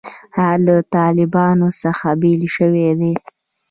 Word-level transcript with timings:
هغه 0.39 0.57
له 0.65 0.75
طالبانو 0.95 1.67
څخه 1.81 2.07
بېل 2.21 2.41
شوی 2.55 2.87
دی. 2.99 3.13